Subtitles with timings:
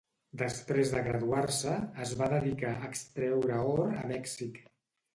[0.41, 1.75] Després de graduar-se,
[2.07, 4.63] es va dedicar a extreure or a Mèxic.